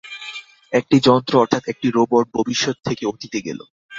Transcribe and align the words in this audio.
একটি 0.73 0.97
যন্ত্র 1.07 1.33
অর্থাৎ 1.37 1.63
একটি 1.67 1.87
রোবট 1.89 2.25
ভবিষ্যত 2.37 2.77
থেকে 2.87 3.03
অতীতে 3.07 3.39
গেল! 3.47 3.59